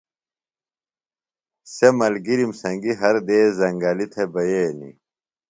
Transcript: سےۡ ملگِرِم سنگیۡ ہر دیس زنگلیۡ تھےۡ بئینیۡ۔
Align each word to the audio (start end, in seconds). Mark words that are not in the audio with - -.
سےۡ 1.73 1.93
ملگِرِم 1.99 2.51
سنگیۡ 2.61 2.97
ہر 3.01 3.15
دیس 3.27 3.47
زنگلیۡ 3.59 4.11
تھےۡ 4.13 4.29
بئینیۡ۔ 4.33 4.95